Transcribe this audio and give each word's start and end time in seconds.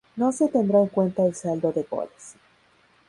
No 0.15 0.31
se 0.31 0.47
tendrá 0.47 0.79
en 0.79 0.87
cuenta 0.87 1.23
el 1.27 1.35
saldo 1.35 1.71
de 1.71 1.83
goles. 1.83 2.33